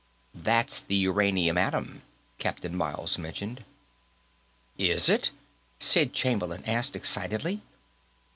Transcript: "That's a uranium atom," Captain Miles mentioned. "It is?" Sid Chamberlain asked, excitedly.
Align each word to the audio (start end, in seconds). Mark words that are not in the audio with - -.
"That's 0.33 0.83
a 0.89 0.93
uranium 0.95 1.59
atom," 1.59 2.01
Captain 2.39 2.75
Miles 2.75 3.19
mentioned. 3.19 3.63
"It 4.75 4.89
is?" 5.07 5.29
Sid 5.77 6.11
Chamberlain 6.11 6.63
asked, 6.65 6.95
excitedly. 6.95 7.61